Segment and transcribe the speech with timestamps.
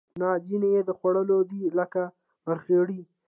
[0.21, 2.01] نه ځینې یې د خوړلو دي لکه
[2.47, 3.01] مرخیړي